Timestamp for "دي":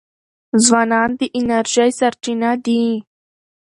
2.65-2.83